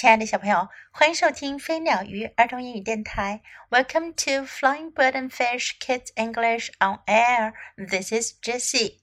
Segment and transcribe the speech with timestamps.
[0.00, 3.42] 亲爱的小朋友，欢迎收听飞鸟鱼儿童英语电台。
[3.68, 7.52] Welcome to Flying Bird and Fish Kids English on Air.
[7.76, 8.94] This is Jessie.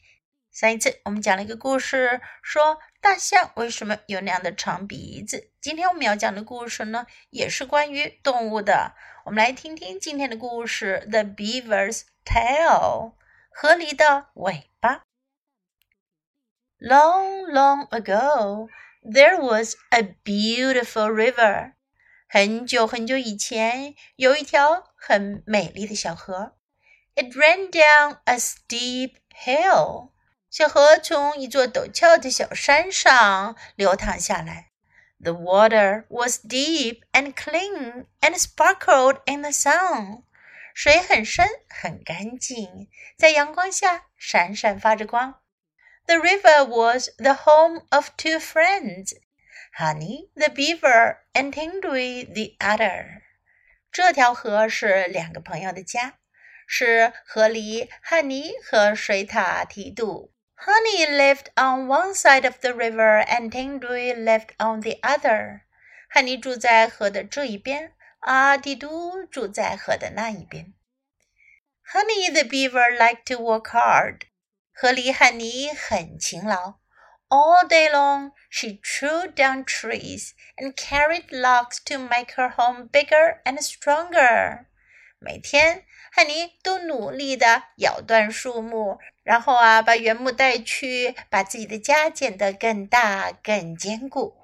[0.52, 5.52] 上一次我们讲了一个故事，说大象为什么有那样的长鼻子。
[5.62, 8.96] 今天我们要讲的故事呢，也是关于动物的。
[9.26, 13.14] 我们来听听今天的故事：The Beaver's Tail，
[13.52, 15.04] 河狸的尾巴。
[16.80, 18.70] Long, long ago.
[19.03, 21.73] There was a beautiful river.
[22.29, 26.57] 很久很久以前，有一条很美丽的小河。
[27.15, 30.13] It ran down a steep hill.
[30.51, 34.71] 小河从一座陡峭的小山上流淌下来。
[35.19, 40.25] The water was deep and clean and sparkled in the sun.
[40.75, 45.41] 水很深很干净，在阳光下闪闪发着光。
[46.07, 49.15] the river was the home of two friends,
[49.79, 53.23] Honey the beaver and Tingui the otter.
[53.91, 56.15] 这条河是两个朋友的家，
[56.67, 60.33] 是河狸汉尼和水獭提督。
[60.57, 65.63] Honey lived on one side of the river and Tingui lived on the other.
[66.09, 70.73] 汉尼住在河的这一边，啊，提督住在河的那一边。
[71.93, 74.27] Honey the beaver liked to work hard.
[74.80, 76.76] 河狸汉尼很勤劳。
[77.30, 83.60] All day long, she chewed down trees and carried logs to make her home bigger and
[83.60, 84.66] stronger.
[85.18, 94.38] 每天，汉尼都努力地咬断树木，然后啊，把原木带去，把自己的家建得更大、更坚固。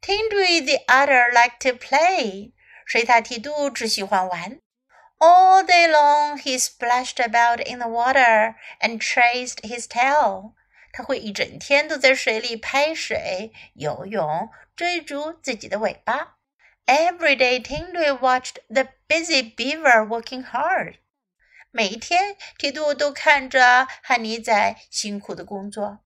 [0.00, 2.52] Tindri the otter liked to play.
[2.86, 4.60] 水獭提督只喜欢玩。
[5.20, 10.54] All day long he splashed about in the water and traced his tail.
[10.92, 16.36] 他会一整天都在水里拍水、游泳、追逐自己的尾巴。
[16.86, 20.98] Every day, lu watched the busy beaver working hard.
[21.70, 25.98] 每一天，提杜都看着汉尼在辛苦的工作。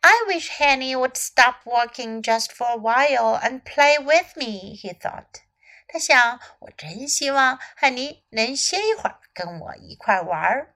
[0.00, 4.92] I wish Honey would stop working just for a while and play with me, he
[4.96, 5.45] thought.
[5.87, 10.75] 他想，我真希望汉尼能歇一会儿，跟我一块玩儿。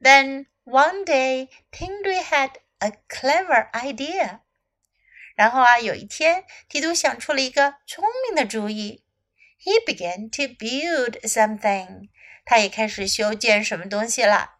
[0.00, 4.40] Then one day, Tingri had a clever idea.
[5.34, 9.04] 然后啊，有一天，提督想出了一个聪明的主意。
[9.58, 12.10] He began to build something.
[12.44, 14.58] 他也开始修建什么东西了。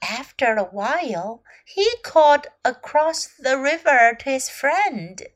[0.00, 5.30] After a while, he called across the river to his friend.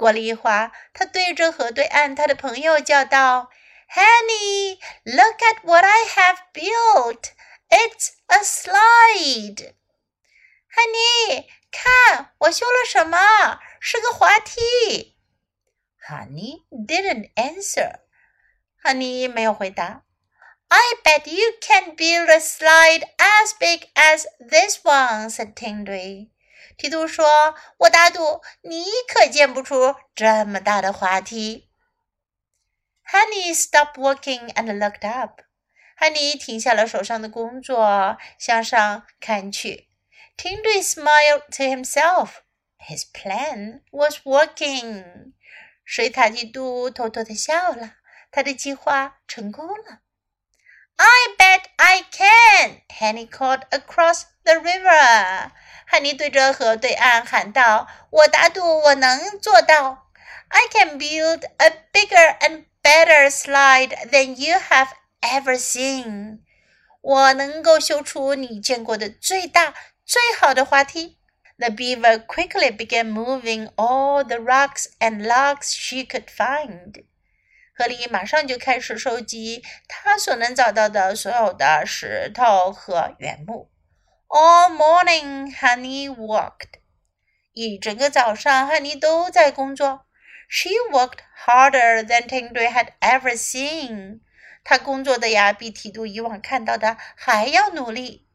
[0.00, 3.48] 过了一会儿，他对着河对岸他的朋友叫道：“
[3.88, 7.30] Henny, look at what I have built.
[7.68, 9.74] It's a slide.”
[10.68, 13.18] 汉尼，看我修了什么？
[13.80, 15.16] 是个滑梯。
[16.08, 18.00] Honey didn't answer.
[18.82, 20.02] 汉尼没有回答。
[20.68, 26.30] I bet you can build a slide as big as this one," said Tindri.
[26.81, 31.69] 提督说：“我打赌你可建不出这么大的滑梯。”
[33.05, 35.41] Honey stopped working and looked up.
[35.95, 39.89] 汉尼停下了手上的工作，向上看去。
[40.35, 42.37] Tindri smiled to himself.
[42.79, 45.33] His plan was working.
[45.85, 47.97] 水獭提督偷偷的笑了，
[48.31, 49.99] 他的计划成功了。
[50.99, 52.81] I bet I can!
[52.91, 55.51] Honey called across the river.
[55.85, 60.07] 汉尼对着河对岸喊道：“我打赌我能做到。
[60.49, 64.89] I can build a bigger and better slide than you have
[65.21, 66.39] ever seen."
[67.01, 69.73] 我能够修出你见过的最大、
[70.05, 71.17] 最好的滑梯。
[71.57, 77.03] The beaver quickly began moving all the rocks and logs she could find.
[77.80, 83.70] 河狸马上就开始收集他所能找到的所有的石头和原木。
[84.28, 86.80] All morning, Honey worked.
[87.52, 90.06] 一整个早上，汉尼都在工作。
[90.48, 94.20] She worked harder than Tingri had ever seen.
[94.64, 98.26] 她工作的呀，比提督以往看到的还要努力。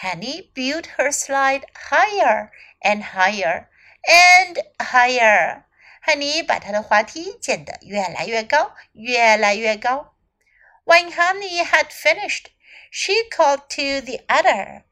[0.00, 3.66] Honey built her slide higher and higher
[4.02, 5.62] and higher.
[6.08, 10.14] 汉尼把她的滑梯建得越来越高，越来越高。
[10.84, 12.46] When Honey had finished,
[12.90, 14.82] she called to the other.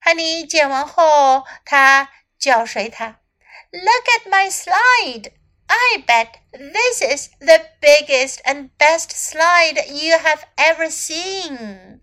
[0.00, 3.16] 汉尼剪完后，他叫水獭：“
[3.70, 5.32] Look at my slide!
[5.68, 12.00] I bet this is the biggest and best slide you have ever seen.”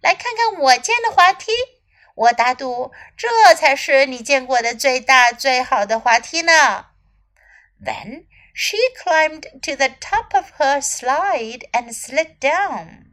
[0.00, 1.50] 来看看我建的滑梯，
[2.14, 6.86] 我打赌这才是你见过的最大最好的滑梯呢。
[7.83, 12.49] then she climbed to the top of her slide and slid down.
[12.49, 13.05] down。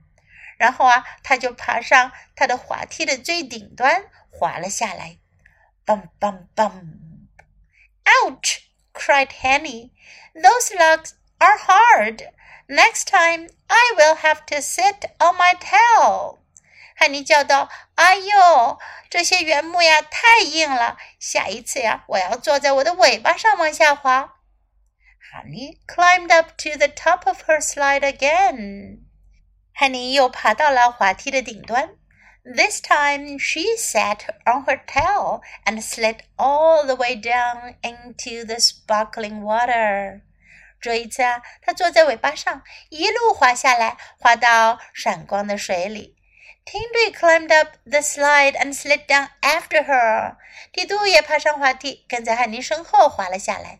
[0.58, 5.18] 然后啊，她就爬上她的滑梯的最顶端，滑了下来。
[5.84, 7.28] Bum bum bum!
[8.04, 8.60] Ouch!
[8.92, 9.90] cried Honey.
[10.34, 12.28] Those logs are hard.
[12.68, 16.38] Next time I will have to sit on my tail.
[16.94, 18.78] 汉尼叫道：“哎呦，
[19.10, 24.36] 这些原木呀太硬了，下一次呀，我要坐在我的尾巴上往下滑。”
[25.33, 28.99] Honey climbed up to the top of her slide again.
[29.73, 31.89] 汉尼又爬到了滑梯的顶端。
[32.43, 39.41] This time she sat on her tail and slid all the way down into the sparkling
[39.41, 40.21] water.
[40.79, 46.15] 这一次啊，她坐在尾巴上，一路滑下来，滑到闪光的水里。
[46.65, 50.37] Tingly climbed up the slide and slid down after her.
[50.71, 53.79] 蒂杜也爬上滑梯，跟在汉尼身后滑了下来。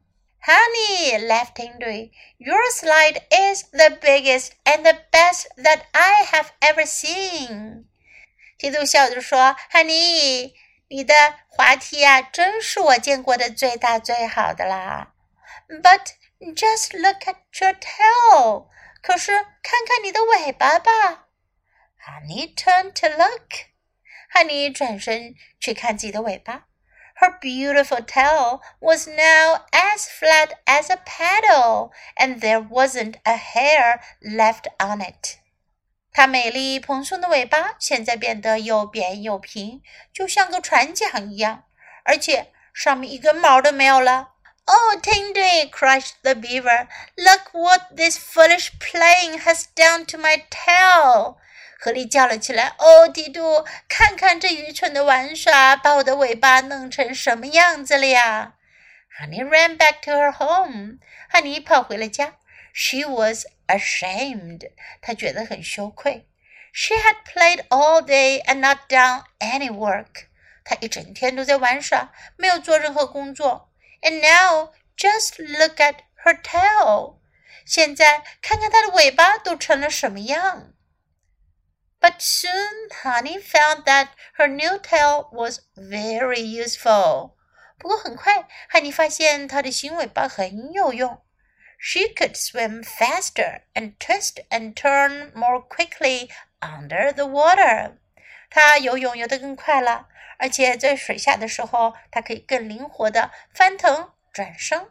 [0.40, 6.86] Honey, laughed Henry, your slide is the biggest and the best that I have ever
[6.86, 7.86] seen.
[8.56, 10.54] 提督笑着说：“汉尼，
[10.88, 11.14] 你的
[11.48, 15.14] 滑梯啊，真是我见过的最大最好的啦。”
[15.68, 16.12] But
[16.54, 18.68] just look at your tail.
[19.02, 19.32] 可是
[19.62, 21.26] 看看你的尾巴吧。
[22.06, 23.66] Honey turned to look.
[24.28, 26.66] 汉尼转身去看自己的尾巴。
[27.20, 34.00] Her beautiful tail was now as flat as a paddle, and there wasn't a hair
[34.20, 35.38] left on it.
[36.12, 39.82] 它美丽蓬松的尾巴现在变得又扁又平，
[40.12, 41.64] 就像个船桨一样，
[42.04, 44.32] 而且上面一根毛都没有了。
[44.66, 45.70] Oh, Tindy!
[45.70, 46.88] cried the beaver.
[47.16, 51.36] Look what this foolish playing has done to my tail!
[51.83, 58.53] 河狸叫了起来：“哦，迪杜，看看这愚蠢的玩耍，把我的尾巴弄成什么样子了呀
[59.19, 60.99] ！”Honey ran back to her home.
[61.27, 62.35] 汉尼跑回了家。
[62.71, 64.69] She was ashamed.
[65.01, 66.27] 她觉得很羞愧。
[66.71, 70.27] She had played all day and not done any work.
[70.63, 73.71] 她一整天都在玩耍，没有做任何工作。
[74.03, 77.15] And now just look at her tail.
[77.65, 80.73] 现在看看她的尾巴都成了什么样。
[82.00, 87.32] but soon Honey found that her new tail was very useful.
[87.78, 91.22] 不过很快，汉尼发现她的新尾巴很有用。
[91.78, 96.30] She could swim faster and twist and turn more quickly
[96.60, 97.98] under the water.
[98.48, 100.08] 她游泳游得更快了，
[100.38, 104.88] 而且在水下的时候，她可以更灵活的翻腾转身。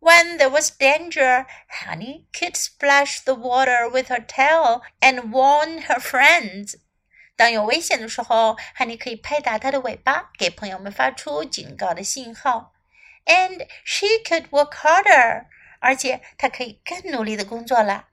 [0.00, 5.98] when there was danger, Honey could splash the water with her tail and warn her
[5.98, 6.76] friends.
[7.36, 12.72] 当有危险的时候，汉尼可以拍打她的尾巴，给朋友们发出警告的信号。
[13.24, 15.46] And she could work harder，
[15.80, 18.08] 而且她可以更努力的工作了。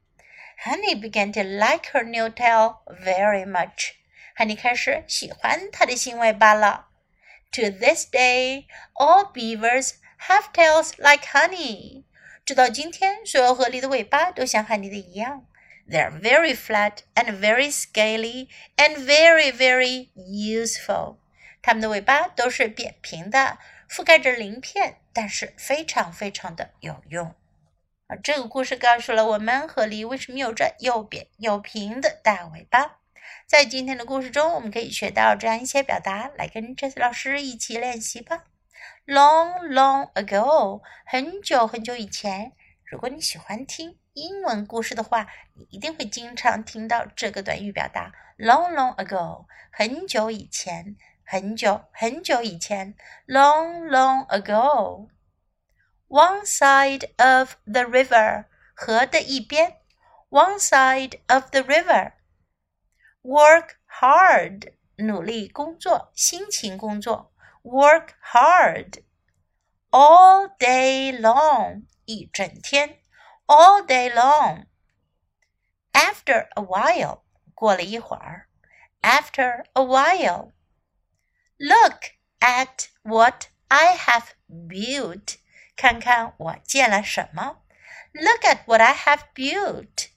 [0.64, 3.92] Honey began to like her new tail very much。
[4.34, 6.88] 汉尼开始喜欢她的新尾巴了。
[7.52, 9.96] To this day, all beavers
[10.29, 12.03] Half tails like honey。
[12.45, 15.47] 直到今天，所有河狸的尾巴都像汉尼的一样。
[15.89, 21.19] They're very flat and very scaly and very very useful。
[21.63, 27.35] 它们的尾巴都是扁平的，覆盖着鳞片，但是非常非常的有用。
[28.09, 32.99] 啊，这个故事告诉了我们河狸为什么有着又扁又平的大尾巴。
[33.47, 38.43] 在今天的故事中，我们可以学到这样一些表达，来跟 Jess 老师一起练习吧。
[39.07, 42.53] Long, long ago，很久很久以前。
[42.85, 48.11] 如果你喜欢听英文故事的话，你一定会经常听到这个短语表达。
[48.37, 52.97] Long, long ago，很久以前，很久很久以前。
[53.29, 55.09] Long, long ago。
[56.09, 59.77] One side of the river，河的一边。
[60.31, 62.15] One side of the river。
[63.23, 67.33] Work hard，努力工作，辛勤工作。
[67.66, 69.04] work hard
[69.92, 73.00] all day long, 一整天
[73.46, 74.66] all day long.
[75.94, 77.22] After a while,
[77.54, 78.48] 过了一会儿
[79.02, 80.54] after a while.
[81.60, 85.38] Look at what I have built.
[85.76, 87.64] 看看我建了什么
[88.14, 90.10] Look at what I have built.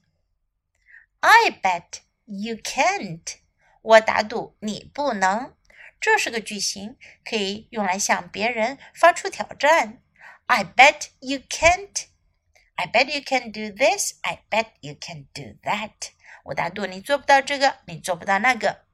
[1.21, 3.37] I bet you can't。
[3.83, 5.55] 我打赌你不能。
[6.01, 10.03] 这是个句型，可以用来向别人发出挑战。
[10.47, 12.07] I bet you can't.
[12.75, 14.19] I bet you can do this.
[14.23, 16.11] I bet you can do that.
[16.45, 18.85] 我打赌你做不到这个，你做不到那个。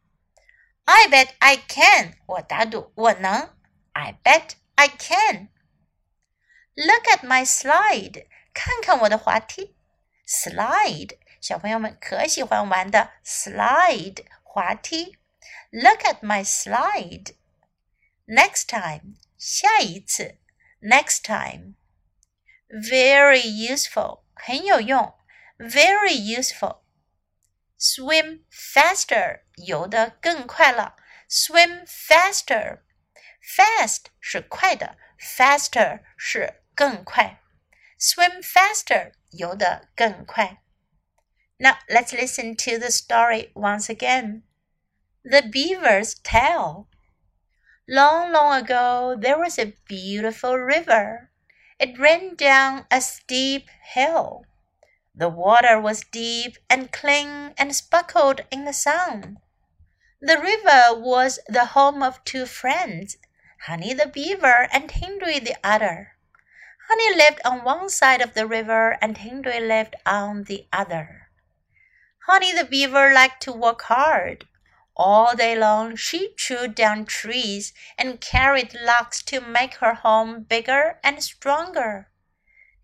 [0.85, 2.15] I bet I can.
[2.27, 3.57] 我打赌我能。
[3.93, 5.49] I bet I can.
[6.75, 8.27] Look at my slide.
[8.55, 9.77] 看看我的滑梯。
[10.27, 15.19] Slide，小朋友们可喜欢玩的 slide 滑梯。
[15.71, 17.35] Look at my slide.
[18.27, 20.39] Next time，下一次。
[20.81, 21.75] Next time.
[22.69, 25.15] Very useful，很有用。
[25.59, 26.81] Very useful.
[27.79, 30.97] Swim faster，游得更快了。
[31.29, 32.81] Swim faster.
[33.43, 37.41] Fast 是快的，faster 是更快。
[37.99, 40.63] Swim faster，游得更快。
[41.59, 44.43] Now let's listen to the story once again.
[45.28, 46.88] The beaver's tail.
[47.90, 51.32] Long, long ago, there was a beautiful river.
[51.80, 54.46] It ran down a steep hill.
[55.16, 59.40] The water was deep and clean and sparkled in the sun.
[60.22, 63.18] The river was the home of two friends,
[63.66, 66.18] Honey the Beaver and Hindui the otter.
[66.88, 71.30] Honey lived on one side of the river and Hindui lived on the other.
[72.28, 74.46] Honey the Beaver liked to work hard.
[74.98, 81.00] All day long she chewed down trees and carried logs to make her home bigger
[81.04, 82.10] and stronger.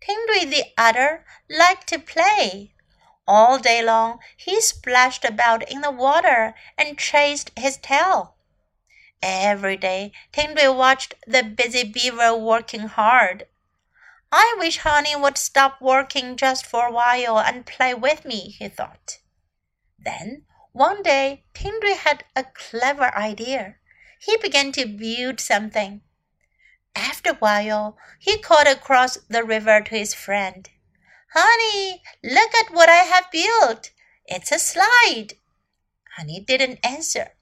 [0.00, 2.74] Hindui the other liked to play.
[3.26, 8.36] All day long he splashed about in the water and chased his tail.
[9.22, 13.46] Every day Hindui watched the busy beaver working hard.
[14.30, 18.68] I wish Honey would stop working just for a while and play with me, he
[18.68, 19.18] thought.
[19.98, 23.76] Then one day, Tindri had a clever idea.
[24.18, 26.02] He began to build something.
[26.94, 30.68] After a while, he called across the river to his friend.
[31.34, 33.90] Honey, look at what I have built.
[34.26, 35.34] It's a slide.
[36.16, 37.32] Honey didn't answer.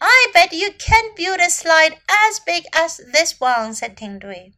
[0.00, 4.54] I bet you can build a slide as big as this one, said Hindui.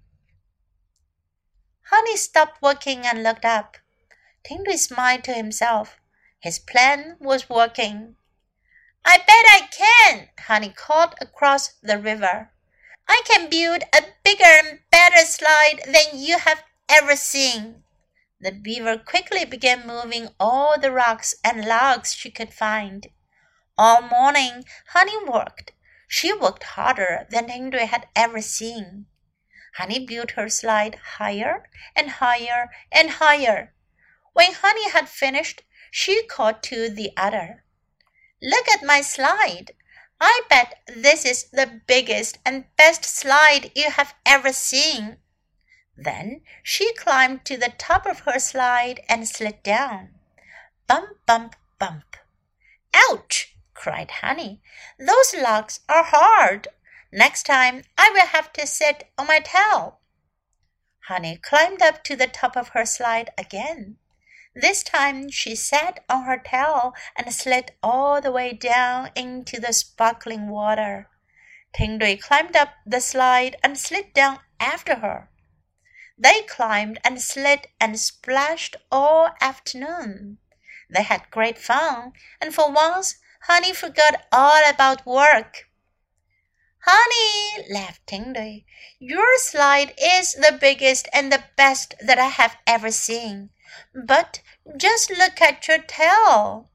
[1.90, 3.76] Honey stopped working and looked up.
[4.48, 5.98] Hindui smiled to himself.
[6.42, 8.16] His plan was working.
[9.04, 12.50] I bet I can, Honey called across the river.
[13.08, 17.84] I can build a bigger and better slide than you have ever seen.
[18.40, 23.06] The beaver quickly began moving all the rocks and logs she could find.
[23.78, 25.70] All morning, Honey worked.
[26.08, 29.06] She worked harder than Hindui had ever seen.
[29.76, 33.72] Honey built her slide higher and higher and higher.
[34.32, 35.62] When Honey had finished,
[35.94, 37.62] she called to the other.
[38.40, 39.72] Look at my slide.
[40.18, 45.18] I bet this is the biggest and best slide you have ever seen.
[45.94, 50.14] Then she climbed to the top of her slide and slid down.
[50.86, 52.16] Bump, bump, bump.
[52.94, 53.54] Ouch!
[53.74, 54.62] cried Honey.
[54.98, 56.68] Those logs are hard.
[57.12, 60.00] Next time I will have to sit on my tail.
[61.08, 63.98] Honey climbed up to the top of her slide again.
[64.54, 69.72] This time she sat on her tail and slid all the way down into the
[69.72, 71.08] sparkling water.
[71.74, 75.30] Hindui climbed up the slide and slid down after her.
[76.18, 80.36] They climbed and slid and splashed all afternoon.
[80.90, 83.16] They had great fun, and for once
[83.46, 85.68] Honey forgot all about work.
[86.84, 88.66] Honey, laughed Hindui,
[88.98, 93.50] your slide is the biggest and the best that I have ever seen.
[93.94, 94.40] But
[94.76, 96.70] just look at your tail.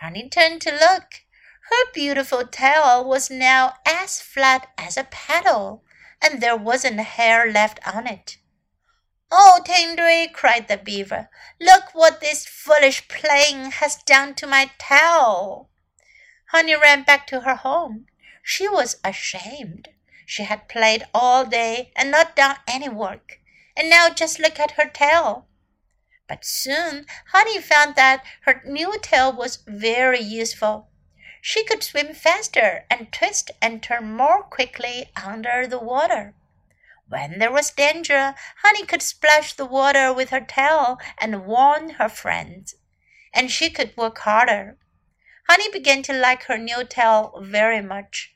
[0.00, 1.22] Honey turned to look.
[1.70, 5.84] Her beautiful tail was now as flat as a paddle,
[6.22, 8.38] and there wasn't a hair left on it.
[9.32, 11.28] Oh, Hindui, cried the beaver,
[11.60, 15.68] look what this foolish playing has done to my tail.
[16.50, 18.06] Honey ran back to her home.
[18.44, 19.88] She was ashamed.
[20.24, 23.40] She had played all day and not done any work,
[23.76, 25.48] and now just look at her tail.
[26.28, 30.90] But soon Honey found that her new tail was very useful.
[31.40, 36.34] She could swim faster and twist and turn more quickly under the water.
[37.08, 42.08] When there was danger, Honey could splash the water with her tail and warn her
[42.08, 42.74] friends.
[43.32, 44.78] And she could work harder.
[45.48, 48.34] Honey began to like her new tail very much.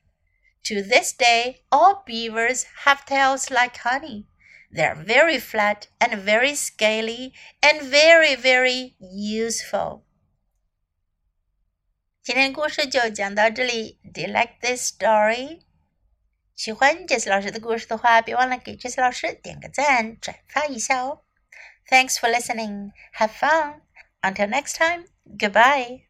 [0.67, 4.29] To this day, all beavers have tails like Honey.
[4.72, 10.04] They're very flat and very scaly and very, very useful.
[12.22, 14.00] 今天的故事就讲到这里。
[14.14, 15.62] Do you like this story？
[16.56, 21.24] 喜欢 Jess 老师的故事的话，别忘了给 Jess 老师点个赞，转发一下哦。
[21.90, 22.92] Thanks for listening.
[23.18, 23.82] Have fun.
[24.22, 25.06] Until next time.
[25.26, 26.06] Goodbye.